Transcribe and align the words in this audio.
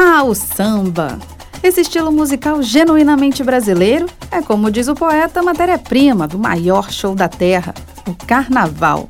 Ah, 0.00 0.22
o 0.22 0.32
samba! 0.32 1.18
Esse 1.60 1.80
estilo 1.80 2.12
musical 2.12 2.62
genuinamente 2.62 3.42
brasileiro 3.42 4.06
é, 4.30 4.40
como 4.40 4.70
diz 4.70 4.86
o 4.86 4.94
poeta, 4.94 5.42
matéria-prima 5.42 6.28
do 6.28 6.38
maior 6.38 6.88
show 6.88 7.16
da 7.16 7.28
terra, 7.28 7.74
o 8.06 8.14
carnaval. 8.14 9.08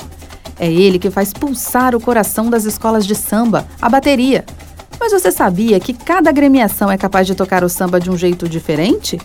É 0.58 0.72
ele 0.72 0.98
que 0.98 1.10
faz 1.10 1.30
pulsar 1.30 1.94
o 1.94 2.00
coração 2.00 2.48
das 2.48 2.64
escolas 2.64 3.06
de 3.06 3.14
samba, 3.14 3.68
a 3.82 3.86
bateria. 3.90 4.46
Mas 4.98 5.12
você 5.12 5.30
sabia 5.30 5.78
que 5.78 5.92
cada 5.92 6.30
agremiação 6.30 6.90
é 6.90 6.96
capaz 6.96 7.26
de 7.26 7.34
tocar 7.34 7.62
o 7.62 7.68
samba 7.68 8.00
de 8.00 8.10
um 8.10 8.16
jeito 8.16 8.48
diferente? 8.48 9.20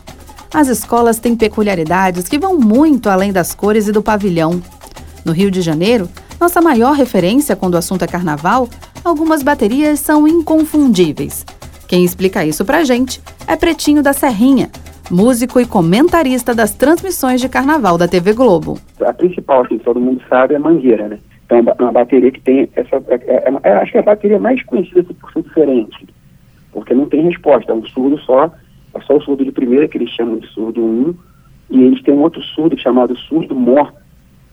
As 0.53 0.67
escolas 0.67 1.17
têm 1.17 1.33
peculiaridades 1.33 2.27
que 2.27 2.37
vão 2.37 2.59
muito 2.59 3.09
além 3.09 3.31
das 3.31 3.55
cores 3.55 3.87
e 3.87 3.93
do 3.93 4.03
pavilhão. 4.03 4.61
No 5.23 5.31
Rio 5.31 5.49
de 5.49 5.61
Janeiro, 5.61 6.09
nossa 6.37 6.61
maior 6.61 6.91
referência 6.91 7.55
quando 7.55 7.75
o 7.75 7.77
assunto 7.77 8.03
é 8.03 8.07
carnaval, 8.07 8.67
algumas 9.01 9.41
baterias 9.41 10.01
são 10.01 10.27
inconfundíveis. 10.27 11.45
Quem 11.93 12.03
explica 12.03 12.43
isso 12.43 12.65
pra 12.65 12.83
gente 12.83 13.21
é 13.47 13.55
Pretinho 13.55 14.01
da 14.01 14.13
Serrinha, 14.13 14.67
músico 15.11 15.59
e 15.59 15.65
comentarista 15.67 16.51
das 16.55 16.73
transmissões 16.73 17.39
de 17.39 17.47
carnaval 17.47 17.99
da 17.99 18.07
TV 18.07 18.33
Globo. 18.33 18.79
A 18.99 19.13
principal, 19.13 19.63
assim, 19.63 19.77
todo 19.77 19.99
mundo 19.99 20.19
sabe, 20.27 20.55
é 20.55 20.57
Mangueira, 20.57 21.07
né? 21.07 21.19
Então, 21.45 21.59
é 21.59 21.83
uma 21.83 21.91
bateria 21.91 22.31
que 22.31 22.41
tem 22.41 22.67
essa. 22.75 22.95
É, 23.09 23.13
é, 23.27 23.53
é, 23.61 23.73
acho 23.73 23.91
que 23.91 23.99
é 23.99 24.01
a 24.01 24.05
bateria 24.05 24.39
mais 24.39 24.63
conhecida 24.63 25.01
assim, 25.01 25.13
por 25.13 25.31
ser 25.33 25.43
diferente, 25.43 26.07
porque 26.71 26.95
não 26.95 27.05
tem 27.05 27.29
resposta, 27.29 27.71
é 27.71 27.75
um 27.75 27.85
surdo 27.85 28.17
só, 28.21 28.51
é 28.95 29.01
só 29.01 29.17
o 29.17 29.21
surdo 29.21 29.45
de 29.45 29.51
primeira, 29.51 29.87
que 29.87 29.99
eles 29.99 30.09
chamam 30.09 30.39
de 30.39 30.47
surdo 30.47 30.83
1, 30.83 31.13
e 31.69 31.83
eles 31.83 32.01
têm 32.01 32.15
um 32.15 32.23
outro 32.23 32.41
surdo 32.41 32.75
chamado 32.75 33.15
surdo 33.15 33.53
mor, 33.53 33.93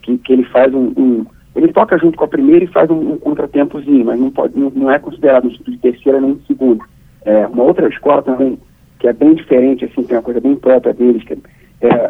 que, 0.03 0.19
que 0.19 0.35
ele 0.35 0.45
faz 0.45 0.75
um, 0.75 0.93
um 0.95 1.27
ele 1.57 1.73
toca 1.73 1.97
junto 1.97 2.19
com 2.19 2.25
a 2.25 2.29
primeira 2.29 2.67
e 2.67 2.69
faz 2.69 2.91
um, 2.91 3.15
um 3.15 3.17
contratempozinho, 3.17 4.05
mas 4.05 4.21
não, 4.21 4.31
pode, 4.31 4.59
não, 4.59 4.69
não 4.69 4.91
é 4.91 4.99
considerado 4.99 5.47
um 5.47 5.51
surdo 5.51 5.71
de 5.71 5.79
terceira 5.79 6.21
nem 6.21 6.35
de 6.35 6.47
segunda. 6.47 6.85
É, 7.25 7.47
uma 7.47 7.65
outra 7.65 7.89
escola 7.89 8.23
também, 8.23 8.59
que 8.99 9.09
é 9.09 9.13
bem 9.13 9.35
diferente, 9.35 9.85
assim, 9.85 10.03
tem 10.03 10.17
uma 10.17 10.23
coisa 10.23 10.41
bem 10.41 10.57
própria 10.57 10.95
deles, 10.95 11.23
que 11.25 11.35
é, 11.35 11.39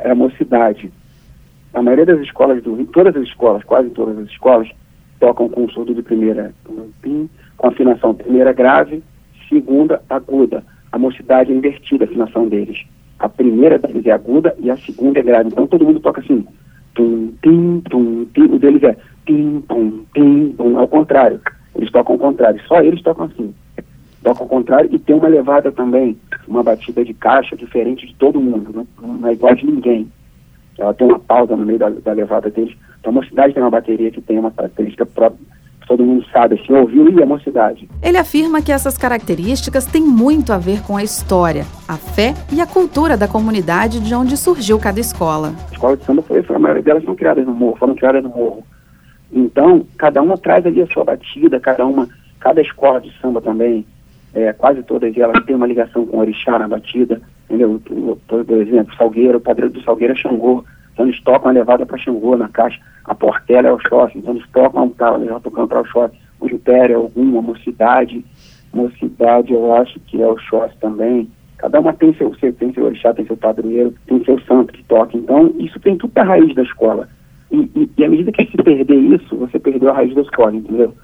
é 0.05 0.11
a 0.11 0.15
mocidade. 0.15 0.93
A 1.73 1.83
maioria 1.83 2.07
das 2.07 2.21
escolas 2.21 2.63
do 2.63 2.75
Rio, 2.75 2.87
todas 2.87 3.15
as 3.17 3.23
escolas, 3.23 3.63
quase 3.65 3.91
todas 3.91 4.19
as 4.19 4.29
escolas, 4.29 4.69
tocam 5.19 5.49
com 5.49 5.65
o 5.65 5.71
surdo 5.71 5.95
de 5.95 6.03
primeira, 6.03 6.53
com 6.65 7.69
afinação 7.69 8.15
primeira 8.15 8.53
grave, 8.53 9.03
segunda 9.49 10.03
aguda. 10.09 10.65
A 10.91 10.99
mocidade 10.99 11.53
é 11.53 11.55
invertida 11.55 12.05
a 12.05 12.09
afinação 12.09 12.49
deles. 12.49 12.85
A 13.19 13.29
primeira 13.29 13.79
deles 13.79 14.07
é 14.07 14.13
aguda 14.13 14.55
e 14.59 14.71
a 14.71 14.77
segunda 14.79 15.21
é 15.21 15.23
grave. 15.23 15.49
Então 15.49 15.67
todo 15.67 15.85
mundo 15.85 16.01
toca 16.01 16.21
assim, 16.21 16.45
tum, 16.95 17.33
tim, 17.43 17.83
tum, 17.89 18.25
tim. 18.35 18.45
O 18.45 18.59
deles 18.59 18.83
é 18.83 18.97
tim, 19.27 19.63
tum, 19.69 20.05
tim, 20.15 20.55
tum. 20.57 20.79
Ao 20.79 20.89
contrário. 20.89 21.41
Eles 21.77 21.93
tocam 21.93 22.15
ao 22.15 22.19
contrário. 22.19 22.61
Só 22.67 22.81
eles 22.81 23.03
tocam 23.03 23.27
assim 23.27 23.55
toca 24.23 24.43
ao 24.43 24.49
contrário 24.49 24.91
e 24.93 24.99
tem 24.99 25.17
uma 25.17 25.29
levada 25.29 25.73
também, 25.73 26.19
uma 26.47 26.63
batida 26.63 27.05
de 27.05 27.15
caixa 27.15 27.57
diferente 27.57 28.07
de 28.07 28.15
todo 28.15 28.41
mundo, 28.41 28.73
né? 28.73 28.87
não 29.01 29.29
é 29.29 29.33
igual 29.33 29.55
de 29.55 29.67
ninguém. 29.67 30.11
Ela 30.79 30.95
tem 30.95 31.07
uma 31.07 31.19
pausa 31.19 31.57
no 31.57 31.65
meio 31.65 31.79
da, 31.79 31.91
da 31.91 32.13
levada 32.13 32.51
deles. 32.51 32.77
Então 32.99 33.13
a 33.13 33.15
mocidade 33.15 33.55
tem 33.55 33.63
uma 33.63 33.71
bateria 33.71 34.11
que 34.11 34.21
tem 34.21 34.39
uma 34.39 34.51
característica 34.51 35.05
própria 35.05 35.39
todo 35.91 36.05
mundo 36.05 36.25
sabe, 36.33 36.55
assim, 36.55 36.73
ouviu 36.73 37.11
e 37.11 37.21
a 37.21 37.27
mocidade. 37.27 37.89
Ele 38.01 38.17
afirma 38.17 38.63
que 38.63 38.71
essas 38.71 38.97
características 38.97 39.87
têm 39.87 40.03
muito 40.03 40.53
a 40.53 40.59
ver 40.59 40.83
com 40.83 40.97
a 40.97 41.03
história, 41.03 41.65
a 41.89 41.97
fé 41.97 42.33
e 42.53 42.61
a 42.61 42.67
cultura 42.67 43.17
da 43.17 43.27
comunidade 43.27 43.99
de 43.99 44.15
onde 44.15 44.37
surgiu 44.37 44.79
cada 44.79 45.01
escola. 45.01 45.53
A 45.69 45.73
escola 45.73 45.97
de 45.97 46.05
samba 46.05 46.23
foi, 46.23 46.45
a 46.49 46.59
maioria 46.61 46.83
delas 46.85 47.03
foram 47.03 47.17
criadas 47.17 47.45
no 47.45 47.53
morro, 47.53 47.77
foram 47.77 47.97
criadas 47.97 48.23
no 48.23 48.29
morro. 48.29 48.63
Então, 49.33 49.85
cada 49.99 50.23
uma 50.23 50.39
traz 50.39 50.65
ali 50.65 50.81
a 50.81 50.87
sua 50.87 51.03
batida, 51.03 51.59
cada 51.59 51.85
uma, 51.85 52.09
cada 52.39 52.61
escola 52.61 53.01
de 53.01 53.13
samba 53.21 53.41
também 53.41 53.85
é, 54.35 54.53
quase 54.53 54.83
todas 54.83 55.17
elas 55.17 55.45
têm 55.45 55.57
uma 55.57 55.67
ligação 55.67 56.07
com 56.07 56.19
orixá 56.19 56.59
na 56.59 56.69
batida, 56.69 57.21
entendeu? 57.45 57.81
Por, 58.27 58.51
exemplo, 58.61 58.95
Salgueiro, 58.97 59.39
o 59.39 59.41
padre 59.41 59.69
do 59.69 59.83
Salgueiro 59.83 60.13
é 60.13 60.17
Xangô, 60.17 60.65
então 60.93 61.07
eles 61.07 61.21
tocam 61.23 61.51
a 61.51 61.55
levada 61.55 61.85
para 61.85 61.99
Xangô 61.99 62.37
na 62.37 62.49
caixa, 62.49 62.81
a 63.05 63.15
Portela 63.15 63.69
é 63.69 63.73
o 63.73 63.81
Xóssi, 63.81 64.19
então 64.19 64.35
eles 64.35 64.49
tocam, 64.53 64.89
tá, 64.91 65.15
eles 65.15 65.29
já 65.29 65.41
tocando 65.41 65.69
para 65.69 65.81
o 65.81 65.87
Xóssi, 65.87 66.17
o 66.41 66.47
Império 66.47 66.93
é 66.93 66.97
alguma, 66.97 67.43
Mocidade, 67.43 68.25
Mocidade 68.73 69.53
eu 69.53 69.75
acho 69.75 69.99
que 70.01 70.23
é 70.23 70.27
o 70.27 70.39
Xóssi 70.39 70.77
também, 70.81 71.29
cada 71.59 71.81
uma 71.81 71.93
tem 71.93 72.15
seu, 72.15 72.35
seu, 72.37 72.53
tem 72.53 72.73
seu 72.73 72.85
orixá, 72.85 73.13
tem 73.13 73.27
seu 73.27 73.37
padroeiro, 73.37 73.95
tem 74.07 74.25
seu 74.25 74.41
santo 74.43 74.73
que 74.73 74.85
toca, 74.85 75.17
então 75.17 75.53
isso 75.59 75.79
tem 75.81 75.97
tudo 75.97 76.13
da 76.13 76.23
raiz 76.23 76.55
da 76.55 76.63
escola. 76.63 77.09
E, 77.51 77.69
e, 77.75 77.91
e 77.99 78.05
à 78.05 78.09
medida 78.09 78.31
que 78.31 78.47
se 78.47 78.57
perder 78.57 78.95
isso, 78.95 79.37
você 79.37 79.59
perdeu 79.59 79.91
a 79.91 79.95
raiz 79.95 80.15
da 80.15 80.23
escola, 80.23 80.55
entendeu? 80.55 80.95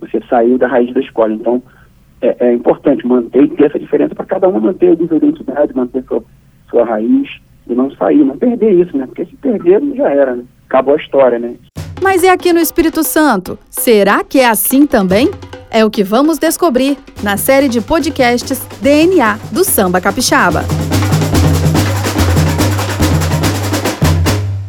Você 0.00 0.20
saiu 0.28 0.58
da 0.58 0.68
raiz 0.68 0.92
da 0.92 1.00
escola, 1.00 1.32
então 1.32 1.62
é, 2.24 2.36
é 2.40 2.52
importante 2.54 3.06
manter 3.06 3.48
ter 3.50 3.66
essa 3.66 3.78
diferença 3.78 4.14
para 4.14 4.24
cada 4.24 4.48
um 4.48 4.58
manter 4.58 4.92
a 4.92 5.06
sua 5.06 5.16
identidade, 5.16 5.76
manter 5.76 6.02
sua, 6.04 6.24
sua 6.70 6.84
raiz 6.84 7.28
e 7.66 7.74
não 7.74 7.90
sair, 7.92 8.24
não 8.24 8.38
perder 8.38 8.72
isso, 8.72 8.96
né? 8.96 9.06
Porque 9.06 9.26
se 9.26 9.36
perder, 9.36 9.82
já 9.94 10.08
era, 10.08 10.36
né? 10.36 10.44
Acabou 10.66 10.94
a 10.94 10.96
história, 10.96 11.38
né? 11.38 11.54
Mas 12.02 12.22
e 12.22 12.28
aqui 12.28 12.52
no 12.52 12.58
Espírito 12.58 13.02
Santo? 13.02 13.58
Será 13.70 14.24
que 14.24 14.40
é 14.40 14.48
assim 14.48 14.86
também? 14.86 15.30
É 15.70 15.84
o 15.84 15.90
que 15.90 16.02
vamos 16.02 16.38
descobrir 16.38 16.96
na 17.22 17.36
série 17.36 17.68
de 17.68 17.80
podcasts 17.80 18.66
DNA 18.80 19.38
do 19.52 19.64
Samba 19.64 20.00
Capixaba. 20.00 20.62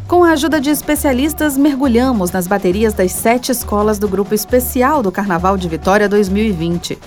Com 0.08 0.24
a 0.24 0.30
ajuda 0.30 0.60
de 0.60 0.70
especialistas, 0.70 1.56
mergulhamos 1.56 2.30
nas 2.30 2.46
baterias 2.46 2.94
das 2.94 3.12
sete 3.12 3.50
escolas 3.50 3.98
do 3.98 4.08
Grupo 4.08 4.34
Especial 4.34 5.02
do 5.02 5.10
Carnaval 5.10 5.56
de 5.56 5.68
Vitória 5.68 6.08
2020. 6.08 6.98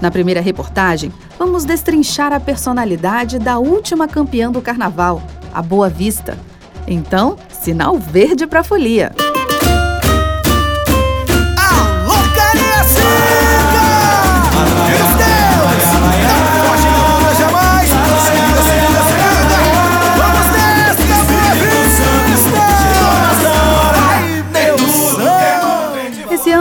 Na 0.00 0.10
primeira 0.10 0.40
reportagem, 0.40 1.12
vamos 1.38 1.64
destrinchar 1.64 2.32
a 2.32 2.38
personalidade 2.38 3.38
da 3.38 3.58
última 3.58 4.06
campeã 4.06 4.50
do 4.50 4.62
carnaval, 4.62 5.22
a 5.52 5.60
Boa 5.60 5.88
Vista. 5.88 6.38
Então, 6.86 7.36
sinal 7.50 7.98
verde 7.98 8.46
para 8.46 8.62
folia. 8.62 9.12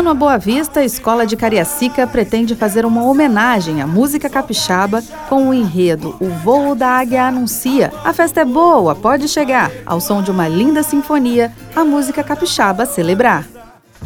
Ano, 0.07 0.11
a 0.11 0.13
Boa 0.13 0.37
Vista, 0.37 0.79
a 0.79 0.85
Escola 0.85 1.25
de 1.25 1.35
Cariacica 1.35 2.07
pretende 2.07 2.55
fazer 2.55 2.85
uma 2.85 3.03
homenagem 3.03 3.81
à 3.81 3.87
música 3.87 4.29
capixaba 4.29 5.03
com 5.27 5.49
o 5.49 5.53
enredo 5.53 6.15
O 6.21 6.29
Voo 6.29 6.73
da 6.73 6.87
Águia 6.87 7.25
Anuncia. 7.25 7.91
A 8.05 8.13
festa 8.13 8.41
é 8.41 8.45
boa, 8.45 8.95
pode 8.95 9.27
chegar. 9.27 9.69
Ao 9.85 9.99
som 9.99 10.21
de 10.21 10.31
uma 10.31 10.47
linda 10.47 10.81
sinfonia, 10.81 11.53
a 11.75 11.83
música 11.83 12.23
capixaba 12.23 12.85
celebrar. 12.85 13.45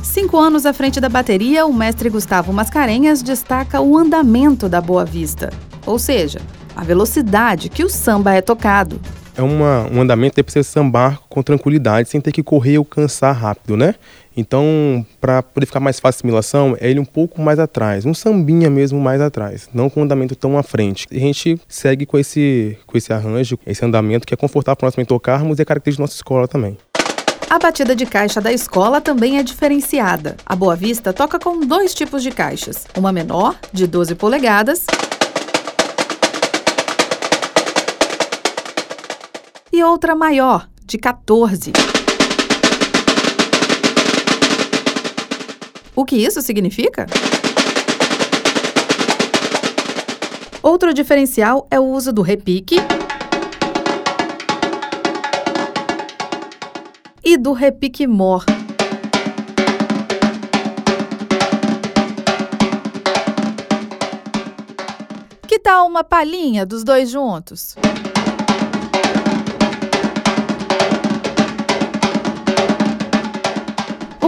Cinco 0.01 0.39
anos 0.39 0.65
à 0.65 0.73
frente 0.73 0.99
da 0.99 1.07
bateria, 1.07 1.67
o 1.67 1.73
mestre 1.73 2.09
Gustavo 2.09 2.51
Mascarenhas 2.51 3.21
destaca 3.21 3.79
o 3.79 3.95
andamento 3.95 4.67
da 4.67 4.81
Boa 4.81 5.05
Vista, 5.05 5.51
ou 5.85 5.99
seja, 5.99 6.41
a 6.75 6.83
velocidade 6.83 7.69
que 7.69 7.83
o 7.83 7.89
samba 7.89 8.33
é 8.33 8.41
tocado 8.41 8.99
é 9.35 9.41
uma, 9.41 9.87
um 9.91 10.01
andamento 10.01 10.41
que 10.43 10.51
você 10.51 10.63
sambar 10.63 11.19
com 11.29 11.41
tranquilidade, 11.41 12.09
sem 12.09 12.19
ter 12.19 12.31
que 12.31 12.43
correr 12.43 12.77
ou 12.77 12.85
cansar 12.85 13.35
rápido, 13.35 13.77
né? 13.77 13.95
Então, 14.35 15.05
para 15.19 15.43
poder 15.43 15.65
ficar 15.65 15.79
mais 15.79 15.99
fácil 15.99 16.17
a 16.17 16.21
assimilação, 16.21 16.77
é 16.79 16.89
ele 16.89 16.99
um 16.99 17.05
pouco 17.05 17.41
mais 17.41 17.59
atrás, 17.59 18.05
um 18.05 18.13
sambinha 18.13 18.69
mesmo 18.69 18.99
mais 18.99 19.19
atrás, 19.19 19.69
não 19.73 19.89
com 19.89 19.99
um 19.99 20.03
andamento 20.03 20.35
tão 20.35 20.57
à 20.57 20.63
frente. 20.63 21.05
E 21.11 21.17
a 21.17 21.19
gente 21.19 21.59
segue 21.67 22.05
com 22.05 22.17
esse, 22.17 22.77
com 22.87 22.97
esse 22.97 23.11
arranjo, 23.11 23.59
esse 23.65 23.83
andamento 23.83 24.25
que 24.25 24.33
é 24.33 24.37
confortável 24.37 24.77
para 24.77 24.87
nós 24.87 24.95
também 24.95 25.05
tocarmos 25.05 25.59
e 25.59 25.61
é 25.61 25.65
característico 25.65 26.01
da 26.01 26.03
nossa 26.03 26.15
escola 26.15 26.47
também. 26.47 26.77
A 27.49 27.59
batida 27.59 27.93
de 27.93 28.05
caixa 28.05 28.39
da 28.39 28.53
escola 28.53 29.01
também 29.01 29.37
é 29.37 29.43
diferenciada. 29.43 30.37
A 30.45 30.55
Boa 30.55 30.73
Vista 30.73 31.11
toca 31.11 31.37
com 31.37 31.59
dois 31.59 31.93
tipos 31.93 32.23
de 32.23 32.31
caixas: 32.31 32.87
uma 32.97 33.11
menor, 33.11 33.57
de 33.73 33.85
12 33.85 34.15
polegadas, 34.15 34.85
e 39.81 39.83
outra 39.83 40.15
maior, 40.15 40.69
de 40.85 40.95
14. 40.95 41.73
O 45.95 46.05
que 46.05 46.17
isso 46.17 46.39
significa? 46.39 47.07
Outro 50.61 50.93
diferencial 50.93 51.67
é 51.71 51.79
o 51.79 51.83
uso 51.83 52.13
do 52.13 52.21
repique 52.21 52.75
e 57.23 57.35
do 57.35 57.51
repique 57.51 58.05
mor. 58.05 58.45
Que 65.47 65.57
tal 65.57 65.87
uma 65.87 66.03
palhinha 66.03 66.67
dos 66.67 66.83
dois 66.83 67.09
juntos? 67.09 67.75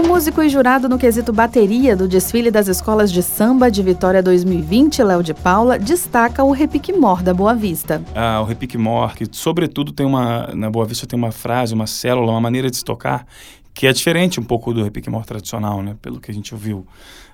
Músico 0.04 0.44
e 0.44 0.50
jurado 0.50 0.90
no 0.90 0.98
quesito 0.98 1.32
bateria 1.32 1.96
do 1.96 2.08
desfile 2.08 2.52
das 2.52 2.68
escolas 2.68 3.12
de 3.12 3.24
samba 3.24 3.72
de 3.72 3.82
Vitória 3.82 4.22
2020, 4.22 5.02
Léo 5.02 5.24
de 5.24 5.34
Paula, 5.34 5.80
destaca 5.80 6.44
o 6.44 6.52
repique 6.52 6.92
mor 6.92 7.24
da 7.24 7.34
Boa 7.34 7.56
Vista. 7.56 8.04
Ah, 8.14 8.42
o 8.42 8.44
repique 8.44 8.78
mor, 8.78 9.16
que 9.16 9.26
sobretudo 9.32 9.92
tem 9.92 10.06
uma, 10.06 10.48
na 10.54 10.70
Boa 10.70 10.86
Vista 10.86 11.08
tem 11.08 11.18
uma 11.18 11.32
frase, 11.32 11.74
uma 11.74 11.88
célula, 11.88 12.32
uma 12.32 12.42
maneira 12.42 12.70
de 12.70 12.78
se 12.78 12.84
tocar 12.84 13.26
que 13.74 13.88
é 13.88 13.94
diferente 13.94 14.40
um 14.40 14.44
pouco 14.44 14.74
do 14.74 14.84
repique 14.84 15.10
mor 15.10 15.26
tradicional, 15.26 15.82
né? 15.82 15.96
Pelo 16.02 16.20
que 16.20 16.30
a 16.30 16.34
gente 16.34 16.54
ouviu 16.54 16.86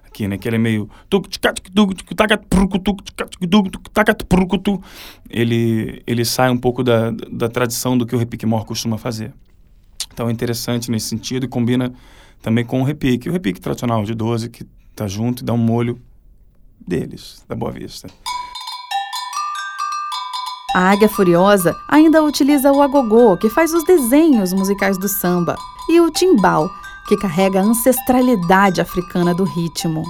aqui, 0.05 0.27
né? 0.27 0.37
Que 0.37 0.47
ele 0.47 0.55
é 0.55 0.59
meio 0.59 0.89
ele 5.29 6.01
ele 6.07 6.23
sai 6.23 6.49
um 6.49 6.57
pouco 6.57 6.83
da, 6.83 7.11
da 7.11 7.49
tradição 7.49 7.97
do 7.97 8.05
que 8.05 8.15
o 8.15 8.19
repique 8.19 8.45
mor 8.45 8.65
costuma 8.65 8.97
fazer. 8.97 9.33
Então 10.13 10.29
é 10.29 10.31
interessante 10.31 10.89
nesse 10.89 11.07
sentido 11.07 11.45
e 11.45 11.49
combina 11.49 11.93
também 12.41 12.65
com 12.65 12.81
o 12.81 12.83
repique. 12.83 13.29
O 13.29 13.31
repique 13.31 13.59
tradicional 13.59 14.03
de 14.03 14.13
12 14.13 14.49
que 14.49 14.65
tá 14.95 15.07
junto 15.07 15.41
e 15.41 15.45
dá 15.45 15.53
um 15.53 15.57
molho 15.57 15.99
deles, 16.85 17.43
da 17.47 17.55
Boa 17.55 17.71
Vista. 17.71 18.09
A 20.75 20.91
Águia 20.91 21.09
Furiosa 21.09 21.75
ainda 21.89 22.23
utiliza 22.23 22.71
o 22.71 22.81
agogô, 22.81 23.35
que 23.37 23.49
faz 23.49 23.73
os 23.73 23.83
desenhos 23.83 24.53
musicais 24.53 24.99
do 24.99 25.07
samba, 25.07 25.55
e 25.89 25.99
o 25.99 26.11
timbal, 26.11 26.69
que 27.07 27.17
carrega 27.17 27.59
a 27.59 27.63
ancestralidade 27.63 28.79
africana 28.79 29.33
do 29.33 29.43
ritmo. 29.43 30.03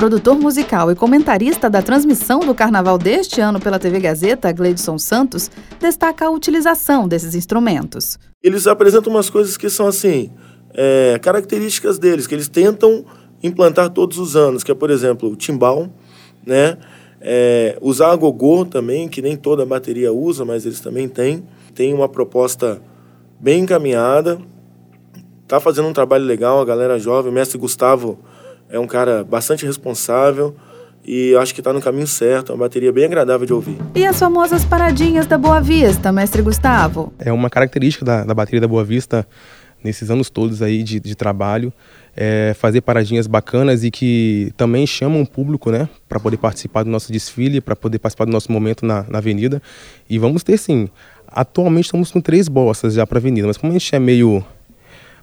Produtor 0.00 0.34
musical 0.34 0.90
e 0.90 0.94
comentarista 0.94 1.68
da 1.68 1.82
transmissão 1.82 2.40
do 2.40 2.54
carnaval 2.54 2.96
deste 2.96 3.38
ano 3.38 3.60
pela 3.60 3.78
TV 3.78 4.00
Gazeta, 4.00 4.50
Gleidson 4.50 4.96
Santos, 4.96 5.50
destaca 5.78 6.24
a 6.24 6.30
utilização 6.30 7.06
desses 7.06 7.34
instrumentos. 7.34 8.18
Eles 8.42 8.66
apresentam 8.66 9.12
umas 9.12 9.28
coisas 9.28 9.58
que 9.58 9.68
são 9.68 9.86
assim, 9.86 10.30
é, 10.72 11.20
características 11.20 11.98
deles, 11.98 12.26
que 12.26 12.34
eles 12.34 12.48
tentam 12.48 13.04
implantar 13.42 13.90
todos 13.90 14.16
os 14.16 14.36
anos, 14.36 14.64
que 14.64 14.72
é, 14.72 14.74
por 14.74 14.88
exemplo, 14.88 15.32
o 15.32 15.36
timbal, 15.36 15.90
né? 16.46 16.78
É, 17.20 17.76
usar 17.82 18.12
a 18.12 18.16
gogô 18.16 18.64
também, 18.64 19.06
que 19.06 19.20
nem 19.20 19.36
toda 19.36 19.66
bateria 19.66 20.10
usa, 20.10 20.46
mas 20.46 20.64
eles 20.64 20.80
também 20.80 21.10
têm. 21.10 21.44
Tem 21.74 21.92
uma 21.92 22.08
proposta 22.08 22.80
bem 23.38 23.64
encaminhada. 23.64 24.38
Tá 25.46 25.60
fazendo 25.60 25.88
um 25.88 25.92
trabalho 25.92 26.24
legal, 26.24 26.58
a 26.58 26.64
galera 26.64 26.98
jovem. 26.98 27.30
O 27.30 27.34
mestre 27.34 27.58
Gustavo 27.58 28.18
é 28.70 28.78
um 28.78 28.86
cara 28.86 29.24
bastante 29.24 29.66
responsável 29.66 30.54
e 31.04 31.34
acho 31.36 31.54
que 31.54 31.60
está 31.60 31.72
no 31.72 31.80
caminho 31.80 32.06
certo. 32.06 32.52
É 32.52 32.54
uma 32.54 32.64
bateria 32.64 32.92
bem 32.92 33.04
agradável 33.04 33.46
de 33.46 33.52
ouvir. 33.52 33.76
E 33.94 34.04
as 34.04 34.18
famosas 34.18 34.64
paradinhas 34.64 35.26
da 35.26 35.36
Boa 35.36 35.60
Vista, 35.60 36.12
mestre 36.12 36.42
Gustavo? 36.42 37.12
É 37.18 37.32
uma 37.32 37.50
característica 37.50 38.04
da, 38.04 38.24
da 38.24 38.34
bateria 38.34 38.60
da 38.60 38.68
Boa 38.68 38.84
Vista 38.84 39.26
nesses 39.82 40.10
anos 40.10 40.28
todos 40.28 40.62
aí 40.62 40.82
de, 40.82 41.00
de 41.00 41.14
trabalho 41.14 41.72
é, 42.16 42.54
fazer 42.54 42.80
paradinhas 42.80 43.26
bacanas 43.26 43.84
e 43.84 43.90
que 43.90 44.52
também 44.56 44.86
chamam 44.86 45.22
o 45.22 45.26
público, 45.26 45.70
né, 45.70 45.88
para 46.08 46.18
poder 46.20 46.36
participar 46.36 46.82
do 46.82 46.90
nosso 46.90 47.12
desfile, 47.12 47.60
para 47.60 47.76
poder 47.76 47.98
participar 47.98 48.24
do 48.24 48.32
nosso 48.32 48.50
momento 48.52 48.84
na, 48.84 49.04
na 49.08 49.18
avenida. 49.18 49.62
E 50.08 50.18
vamos 50.18 50.42
ter 50.42 50.58
sim. 50.58 50.88
Atualmente 51.26 51.86
estamos 51.86 52.10
com 52.10 52.20
três 52.20 52.48
bossas 52.48 52.94
já 52.94 53.06
para 53.06 53.18
a 53.18 53.20
avenida, 53.20 53.46
mas 53.46 53.56
como 53.56 53.72
a 53.72 53.78
gente 53.78 53.94
é 53.94 53.98
meio 53.98 54.44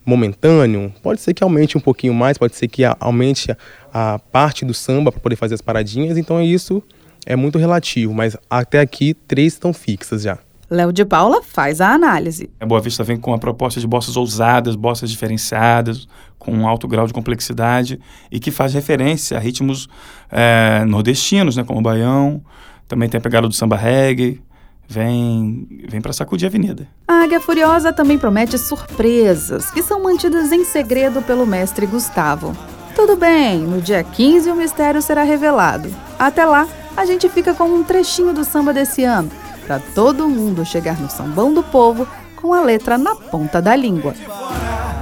momentâneo, 0.07 0.93
pode 1.03 1.19
ser 1.19 1.33
que 1.33 1.43
aumente 1.43 1.77
um 1.77 1.81
pouquinho 1.81 2.13
mais, 2.13 2.37
pode 2.37 2.55
ser 2.55 2.69
que 2.69 2.83
aumente 2.99 3.51
a, 3.51 4.13
a 4.13 4.19
parte 4.19 4.63
do 4.63 4.73
samba 4.73 5.11
para 5.11 5.19
poder 5.19 5.35
fazer 5.35 5.55
as 5.55 5.61
paradinhas, 5.61 6.17
então 6.17 6.41
isso 6.41 6.81
é 7.25 7.35
muito 7.35 7.57
relativo, 7.57 8.13
mas 8.13 8.37
até 8.49 8.79
aqui 8.79 9.13
três 9.13 9.53
estão 9.53 9.73
fixas 9.73 10.21
já. 10.21 10.37
Léo 10.69 10.91
de 10.91 11.05
Paula 11.05 11.41
faz 11.43 11.79
a 11.79 11.93
análise. 11.93 12.49
A 12.59 12.65
Boa 12.65 12.81
Vista 12.81 13.03
vem 13.03 13.17
com 13.17 13.33
a 13.33 13.37
proposta 13.37 13.79
de 13.79 13.87
bossas 13.87 14.17
ousadas, 14.17 14.75
bossas 14.75 15.09
diferenciadas, 15.09 16.07
com 16.37 16.51
um 16.51 16.67
alto 16.67 16.87
grau 16.87 17.05
de 17.07 17.13
complexidade 17.13 17.99
e 18.31 18.39
que 18.39 18.51
faz 18.51 18.73
referência 18.73 19.37
a 19.37 19.39
ritmos 19.39 19.87
é, 20.29 20.83
nordestinos, 20.85 21.55
né, 21.55 21.63
como 21.63 21.79
o 21.79 21.81
baião. 21.81 22.41
Também 22.87 23.09
tem 23.09 23.17
a 23.17 23.21
pegada 23.21 23.47
do 23.47 23.53
samba 23.53 23.75
reggae. 23.75 24.41
Vem, 24.87 25.67
vem 25.87 25.99
para 25.99 26.13
sacudir 26.13 26.45
a 26.45 26.49
avenida. 26.49 26.87
A 27.07 27.23
Águia 27.23 27.41
Furiosa 27.41 27.91
também 27.91 28.17
promete 28.17 28.57
surpresas, 28.57 29.69
que 29.69 29.83
são 29.83 30.01
mantidas 30.01 30.51
em 30.51 30.63
segredo 30.63 31.21
pelo 31.21 31.45
mestre 31.45 31.85
Gustavo. 31.85 32.55
Tudo 32.95 33.15
bem, 33.15 33.59
no 33.59 33.81
dia 33.81 34.03
15 34.03 34.49
o 34.49 34.55
mistério 34.55 35.01
será 35.01 35.23
revelado. 35.23 35.93
Até 36.17 36.45
lá, 36.45 36.67
a 36.95 37.05
gente 37.05 37.29
fica 37.29 37.53
com 37.53 37.65
um 37.65 37.83
trechinho 37.83 38.33
do 38.33 38.43
samba 38.43 38.73
desse 38.73 39.03
ano 39.03 39.29
para 39.67 39.79
todo 39.93 40.29
mundo 40.29 40.65
chegar 40.65 40.97
no 40.99 41.09
sambão 41.09 41.53
do 41.53 41.61
povo 41.61 42.07
com 42.37 42.53
a 42.53 42.61
letra 42.61 42.97
na 42.97 43.13
ponta 43.13 43.61
da 43.61 43.75
língua. 43.75 44.15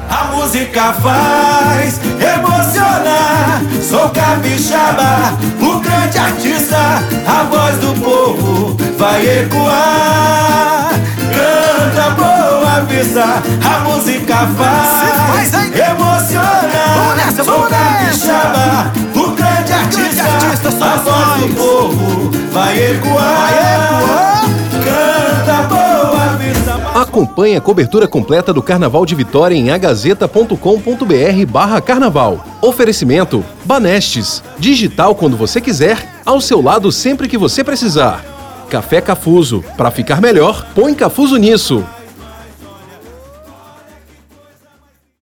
A 0.09 0.35
música 0.35 0.93
faz 0.93 1.99
emocionar. 2.19 3.61
Sou 3.81 4.09
capixaba, 4.09 5.37
o 5.61 5.79
grande 5.79 6.17
artista. 6.17 6.77
A 7.27 7.43
voz 7.43 7.75
do 7.77 7.93
povo 8.01 8.77
vai 8.97 9.25
ecoar. 9.41 10.89
Canta 11.33 12.09
boa 12.11 12.81
vista, 12.81 13.23
a 13.23 13.79
música 13.79 14.47
faz 14.57 15.53
emocionar. 15.53 17.31
Sou 17.43 17.63
capixaba, 17.63 18.91
o 19.15 19.31
grande 19.31 19.73
artista. 19.73 20.25
A 20.81 20.97
voz 20.97 21.41
do 21.41 21.47
povo 21.55 22.31
vai 22.51 22.77
ecoar. 22.91 23.94
Acompanhe 27.15 27.55
a 27.55 27.61
cobertura 27.61 28.09
completa 28.09 28.51
do 28.51 28.61
Carnaval 28.61 29.05
de 29.05 29.15
Vitória 29.15 29.55
em 29.55 29.69
agazeta.com.br 29.69 31.45
barra 31.47 31.79
carnaval. 31.79 32.45
Oferecimento 32.61 33.41
Banestes. 33.63 34.43
Digital 34.59 35.15
quando 35.15 35.37
você 35.37 35.61
quiser, 35.61 36.19
ao 36.25 36.41
seu 36.41 36.61
lado 36.61 36.91
sempre 36.91 37.29
que 37.29 37.37
você 37.37 37.63
precisar. 37.63 38.21
Café 38.69 38.99
Cafuso. 38.99 39.63
Para 39.77 39.91
ficar 39.91 40.19
melhor, 40.19 40.67
põe 40.75 40.93
Cafuso 40.93 41.37
nisso. 41.37 41.85